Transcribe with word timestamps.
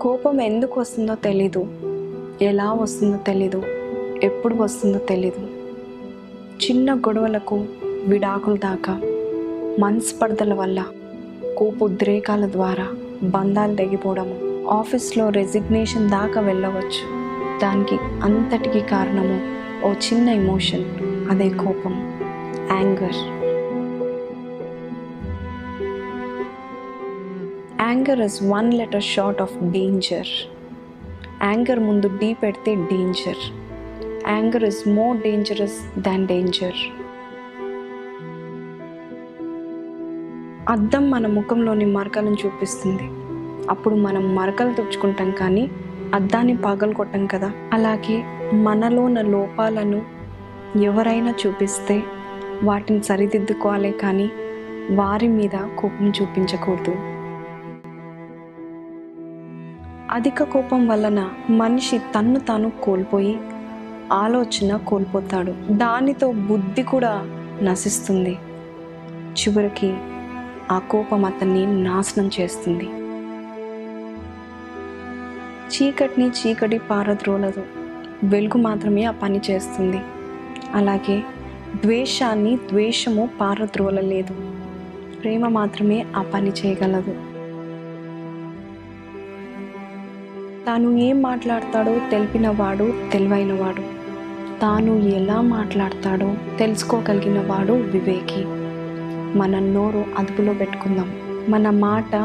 కోపం 0.00 0.40
ఎందుకు 0.40 0.80
వస్తుందో 0.80 1.14
తెలీదు. 1.14 1.66
ఎలా 2.42 2.72
వస్తుందో 2.72 3.16
తెలీదు. 3.16 3.62
ఎప్పుడు 4.22 4.54
వస్తుందో 4.54 4.98
తెలీదు. 4.98 5.46
చిన్న 6.66 6.94
గొడవలకు 6.94 7.64
విడాకుల 8.06 8.54
దాకా 8.54 9.00
మనస్పర్ధల 9.80 10.54
వల్ల 10.54 10.84
కోపోద్రేకాల 11.56 12.46
ద్వారా 12.46 12.86
బంధాలు 13.22 13.74
తెగిపోవడము 13.74 14.66
ఆఫీస్లో 14.68 15.28
రెసిగ్నేషన్ 15.28 16.10
దాకా 16.10 16.40
వెళ్ళవచ్చు. 16.40 17.24
దానికి 17.62 17.94
అంతటికి 18.22 18.80
కారణము 18.80 19.54
ఓ 19.86 19.92
చిన్న 19.92 20.28
ఎమోషన్ 20.28 20.84
అదే 21.30 21.48
కోపం 21.48 21.92
anger 22.70 23.43
anger 27.94 28.20
is 28.20 28.36
one 28.42 28.68
letter 28.74 29.02
short 29.02 29.40
of 29.42 29.56
danger 29.64 30.30
anger 31.42 31.80
ముందు 31.80 32.06
డీ 32.20 32.28
పెడితే 32.34 32.74
danger 32.74 33.42
anger 34.28 34.64
is 34.64 34.80
more 34.88 35.16
dangerous 35.16 35.76
than 35.98 36.26
danger 36.26 36.80
అద్దం 40.68 41.10
మన 41.10 41.26
ముఖంలోని 41.36 41.86
మరకలను 41.98 42.36
చూపిస్తుంది. 42.46 43.06
అప్పుడు 43.70 43.94
మనం 43.94 44.34
మరకలు 44.34 44.74
తుడుచుకుంటాం 44.74 45.30
కానీ 45.30 45.70
అద్దాన్ని 46.14 46.56
పగలు 46.56 46.94
కొట్టాం 46.94 47.26
కదా. 47.26 47.52
అలాగే 47.72 48.18
మనలోన 48.66 49.20
లోపాలను 49.20 50.02
ఎవరైనా 50.82 51.34
చూపిస్తే 51.46 52.02
వాటిని 52.62 53.02
సరిదిద్దుకోవాలి 53.02 53.92
కానీ 54.04 54.30
వారి 54.90 55.28
మీద 55.28 55.58
కోపం 55.78 56.08
చూపించకూడదు. 56.08 57.13
అధిక 60.14 60.42
కోపం 60.42 60.88
వలన 60.88 61.30
మనిషి 61.50 61.98
తన్ను 61.98 62.40
తాను 62.40 62.72
కోల్పోయి 62.82 63.38
ఆలోచన 64.12 64.76
కోల్పోతాడు. 64.76 65.54
దానితో 65.70 66.32
బుద్ధి 66.32 66.82
కూడా 66.82 67.22
నశిస్తుంది. 67.62 68.38
చివరికి 69.10 69.94
ఆ 70.70 70.78
కోపం 70.78 71.24
అతన్ని 71.24 71.82
నాశనం 71.82 72.30
చేస్తుంది. 72.40 72.84
చీకటిని 75.74 76.28
చీకటి 76.28 76.78
పారద్రోలదు. 76.78 77.64
వెలుగు 78.24 78.58
మాత్రమే 78.58 79.04
ఆ 79.04 79.10
పని 79.10 79.40
చేస్తుంది. 79.50 80.00
అలాగే 80.74 81.22
ద్వేషాన్ని 81.84 82.56
ద్వేషము 82.56 83.28
పారద్రోలలేదు. 83.40 84.34
ప్రేమ 85.22 85.48
మాత్రమే 85.48 86.06
ఆ 86.16 86.22
పని 86.22 86.50
చేయగలదు. 86.50 87.33
తాను 90.66 90.98
ఏం 90.98 91.22
మాట్లాడతాడో 91.22 91.98
తెలిపినవాడు 92.10 92.92
తెలివైనవాడు. 93.12 93.80
తాను 94.60 94.92
ఎలా 94.92 95.40
మాట్లాడతాడో 95.40 96.34
తెలుసుకోగలిగిన 96.58 97.46
వాడు 97.46 97.72
వివేకి. 97.72 98.44
మన 99.38 99.58
నోరు 99.58 100.04
అదుపులో 100.18 100.54
పెట్టుకుందాం. 100.54 101.16
మన 101.48 101.70
మాట 101.70 102.16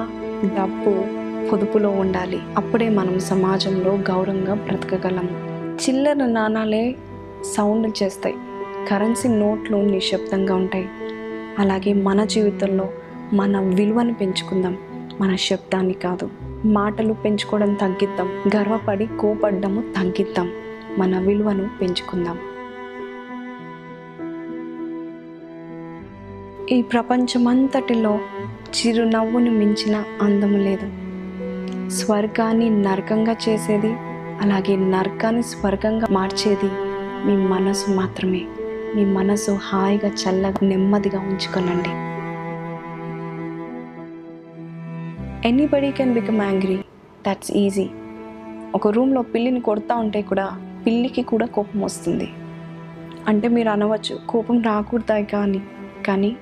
డబ్బు 0.45 1.03
పొదుపులో 1.49 1.89
ఉండాలి. 1.89 2.39
అప్పుడే 2.57 2.89
మనం 2.89 3.19
సమాజంలో 3.19 3.91
గౌరవంగా 3.91 4.53
బ్రతకగలము 4.53 5.29
చిల్లర 5.75 6.13
నాణాలే 6.13 6.95
సౌండ్ 7.57 8.03
చేస్తాయి. 8.03 8.35
కరెన్సీ 8.87 9.27
నోట్లు 9.27 9.77
నిశ్శబ్దంగా 9.77 10.55
ఉంటాయి. 10.55 10.89
అలాగే 11.59 11.93
మన 11.93 12.23
జీవితంలో 12.25 12.89
మన 13.33 13.59
విలువను 13.59 14.13
పెంచుకుందాం. 14.13 14.77
మన 15.21 15.35
శబ్దాన్ని 15.35 15.93
కాదు. 15.93 16.48
మాటలు 16.65 17.13
పెంచుకోవడం 17.13 17.73
తగ్గిద్దాం. 17.73 18.29
గర్వపడి 18.55 19.05
కోపడ్డము 19.05 19.81
తగ్గిద్దాం. 19.81 20.51
మన 20.97 21.19
విలువను 21.19 21.69
పెంచుకుందాం. 21.81 22.37
ఈ 26.71 26.81
ప్రపంచమంతటిలో 26.81 28.19
చిరునవ్వును 28.51 29.51
మించిన 29.51 30.03
అందము 30.21 30.57
లేదు. 30.57 30.89
స్వర్గాన్ని 31.89 32.81
నరకంగా 32.81 33.35
చేసేది 33.49 33.93
అలాగే 34.41 34.75
నరకాన్ని 34.75 35.43
స్వర్గంగా 35.43 36.07
మార్చేది 36.11 36.71
మీ 37.25 37.47
మనసు 37.47 37.91
మాత్రమే. 37.91 38.41
మీ 38.95 39.05
మనసు 39.05 39.51
హాయిగా 39.51 40.09
చల్లగా 40.09 40.57
నెమ్మదిగా 40.63 41.19
ఉంచుకోనండి. 41.19 42.18
Anybody 45.47 45.91
can 45.91 46.13
become 46.13 46.41
angry 46.41 46.75
that's 47.27 47.51
easy 47.51 47.85
ఒక 48.75 48.87
రూమ్లో 48.87 49.21
పిల్లిని 49.21 49.61
కొడతా 49.61 49.95
ఉంటే 49.95 50.21
కూడా 50.21 50.47
పిల్లికి 50.85 51.21
కూడా 51.21 51.45
కోపం 51.45 51.79
వస్తుంది. 51.81 52.27
అంటే 53.27 53.47
మీరు 53.47 53.69
అనవచ్చు 53.69 54.15
కోపం 54.29 54.61
రాకూడదా 54.61 55.19
కానీ 55.21 55.61
కానీ 56.07 56.35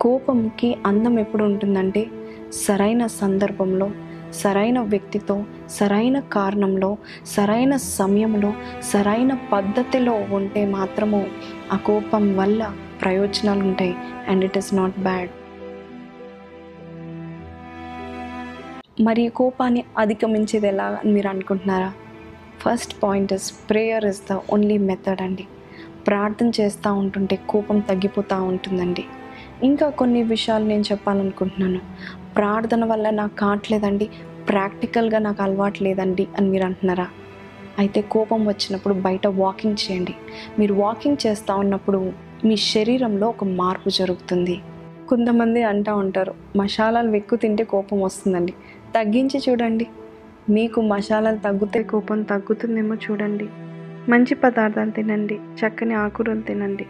కోపంకి 0.00 0.76
అందం 0.86 1.18
ఎప్పుడు 1.18 1.44
ఉంటుందంటే 1.44 2.10
సరైన 2.52 3.06
సందర్భంలో 3.06 3.88
సరైన 4.32 4.80
వ్యక్తితో 4.80 5.44
సరైన 5.68 6.20
కారణంలో 6.20 6.96
సరైన 7.24 7.76
సమయంలో 7.76 8.52
సరైన 8.82 9.34
పద్ధతిలో 9.52 10.16
ఉంటే 10.30 10.64
మాత్రము 10.64 11.26
ఆ 11.72 11.76
కోపం 11.76 12.36
వల్ల 12.36 12.72
ప్రయోజనాలు 13.02 13.60
ఉంటాయి 13.60 13.96
and 14.28 14.44
it 14.44 14.56
is 14.56 14.74
not 14.74 14.98
bad 14.98 15.43
మరి 19.00 19.28
కోపాన్ని 19.28 19.84
అధిగమించేది 19.98 20.68
ఎలా 20.68 20.84
అని 20.84 21.12
మీరు 21.12 21.28
అనుకుంటున్నారా? 21.28 21.92
First 22.60 23.02
point 23.02 23.32
is 23.32 23.54
prayer 23.70 24.04
is 24.04 24.22
the 24.32 24.38
only 24.52 24.78
method 24.78 25.22
అండి. 25.22 25.46
ప్రార్థన 26.06 26.50
చేస్తూ 26.60 26.92
ఉంటుంటే 26.92 27.38
కోపం 27.48 27.80
తగ్గిపోతూ 27.80 28.42
ఉంటుందండి. 28.42 29.04
ఇంకా 29.62 29.90
కొన్ని 29.90 30.22
విషయాలు 30.22 30.64
నేను 30.64 30.82
చెప్పాలనుకుంటున్నాను. 30.82 31.80
ప్రార్థన 32.36 32.84
వల్ల 32.84 33.10
నాకు 33.10 33.36
కావట్లేదండి. 33.36 34.08
ప్రాక్టికల్గా 34.48 35.18
నాకు 35.18 35.42
అలవాటు 35.42 35.82
లేదండి 35.84 36.26
అని 36.38 36.48
మీరు 36.48 36.64
అంటున్నారా? 36.64 37.08
అయితే 37.78 38.00
కోపం 38.00 38.48
వచ్చినప్పుడు 38.48 38.94
బయట 38.94 39.26
వాకింగ్ 39.26 39.90
చేయండి. 39.90 40.14
మీరు 40.58 40.74
వాకింగ్ 40.74 41.26
చేస్తూ 41.26 41.56
ఉన్నప్పుడు 41.56 42.12
మీ 42.44 42.56
శరీరంలో 42.56 43.28
ఒక 43.28 43.44
మార్పు 43.44 43.90
జరుగుతుంది. 43.90 44.60
కొంతమంది 45.08 45.62
అంటూ 45.62 45.96
ఉంటారు 45.96 46.34
మసాలాలు 46.56 47.16
ఎక్కువ 47.16 47.38
తింటే 47.38 47.64
కోపం 47.64 48.00
వస్తుందండి. 48.00 48.54
తగ్గించి 48.94 49.40
చూడండి. 49.48 49.86
మీకు 50.50 50.80
మసాలాలు 50.80 51.36
తగ్గితే 51.36 51.82
కోపం 51.82 52.22
తగ్గుతుందేమో 52.22 52.94
చూడండి. 52.94 53.48
మంచి 54.08 54.34
పదార్థాలు 54.34 54.90
తినండి. 54.90 55.34
చక్కని 55.34 55.94
ఆకురలు 55.94 56.40
తినండి. 56.40 56.86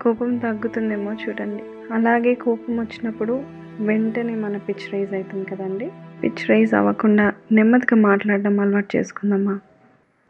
కోపం 0.00 0.36
తగ్గుతుందేమో 0.36 1.12
చూడండి. 1.12 1.62
అలాగే 1.92 2.34
కోపం 2.34 2.80
వచ్చినప్పుడు 2.80 3.42
వెంటనే 3.80 4.34
మన 4.34 4.56
పిచ్ 4.56 4.92
రైజ్ 4.92 5.14
అవుతుంది 5.14 5.44
కదండి. 5.44 5.90
పిచ్ 6.22 6.50
రైజ్ 6.50 6.74
అవ్వకుండా 6.74 7.32
నెమ్మదిగా 7.52 7.96
మాట్లాడడం 7.96 8.60
అలవాటు 8.60 8.96
చేసుకుందామా? 8.96 9.60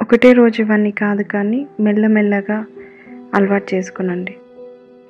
ఒకటే 0.01 0.33
రోజు 0.33 0.63
ఇవన్నీ 0.63 0.91
కాదు 0.91 1.23
కానీ 1.23 1.67
మెల్లమెల్లగా 1.81 2.67
అలవాటు 3.35 3.75
చేసుకునండి. 3.75 4.37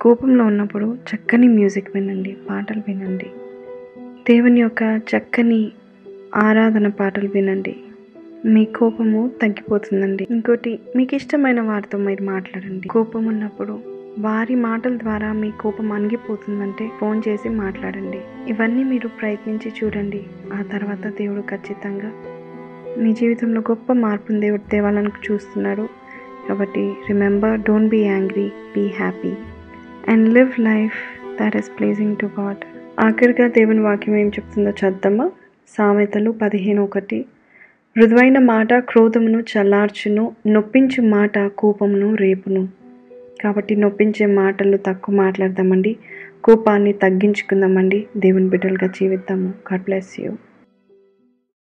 కోపంలో 0.00 0.44
ఉన్నప్పుడు 0.44 0.98
చక్కని 1.14 1.48
మ్యూజిక్ 1.48 1.88
వినండి. 1.94 2.36
పాటలు 2.50 2.82
వినండి. 2.88 3.26
దేవుని 4.26 4.60
యొక్క 4.60 4.82
చక్కని 4.82 5.72
ఆరాధన 6.36 6.88
పాటలు 6.88 7.28
వినండి. 7.28 7.76
మీ 8.46 8.64
కోపము 8.64 9.30
తగ్గిపోతుందండి. 9.42 10.26
ఇంకోటి 10.30 10.78
మీకు 10.96 11.14
ఇష్టమైన 11.14 11.60
వారితో 11.60 11.98
మీరు 11.98 12.22
మాట్లాడండి. 12.22 12.88
కోపం 12.88 13.26
ఉన్నప్పుడు 13.26 13.80
వారి 14.18 14.54
మాటల 14.54 14.98
ద్వారా 14.98 15.32
మీ 15.32 15.50
కోపం 15.60 15.92
అణిగిపోతుందంటే 15.92 16.88
ఫోన్ 17.00 17.22
చేసి 17.28 17.48
మాట్లాడండి. 17.48 18.20
ఇవన్నీ 18.48 18.84
మీరు 18.84 19.08
ప్రయత్నించి 19.08 19.72
చూడండి. 19.84 20.24
ఆ 20.52 20.62
తర్వాత 20.62 21.06
దేవుడు 21.06 21.40
ఖచ్చితంగా 21.40 22.12
మీ 22.98 23.12
జీవితంలో 23.12 23.60
గొప్ప 23.60 23.92
మార్పును 23.92 24.40
దేవుడు 24.40 24.70
తేవాలని 24.70 25.10
చూస్తున్నాడు. 25.32 25.88
కాబట్టి 26.48 26.80
remember 26.80 27.60
don't 27.60 27.90
be 27.90 27.98
angry 27.98 28.48
be 28.48 28.86
happy 28.86 29.32
and 30.08 30.28
live 30.28 30.60
life 30.60 30.94
that 31.42 31.56
is 31.56 31.78
pleasing 31.78 32.16
to 32.16 32.30
God 32.40 32.77
ఆఖరిగా 32.98 33.48
దేవుని 33.48 33.80
వాక్యం 33.80 34.16
ఏం 34.16 34.28
చెప్తుందో 34.28 34.70
చద్దమ్మా 34.70 35.30
సామెతలు 35.68 36.30
పదిహేను 36.30 36.82
ఒకటి. 36.82 37.24
మృదువైన 37.96 38.38
మాట 38.38 38.74
క్రోధమును 38.74 39.38
చల్లార్చును 39.38 40.32
నొప్పించు 40.46 41.02
మాట 41.02 41.38
కోపమును 41.38 42.14
రేపును. 42.14 42.68
కాబట్టి 43.42 43.76
నొప్పించే 43.76 44.26
మాటలు 44.26 44.76
తక్కువ 44.76 45.14
మాట్లాడదామండి. 45.14 45.96
కోపాన్ని 46.44 46.92
తగ్గించుకుందామండి. 46.92 48.06
దేవుని 48.16 48.48
బిడ్డలుగా 48.48 48.86
జీవిద్దాము. 48.86 49.48
God 49.48 49.82
bless 49.82 50.20
you 50.20 50.32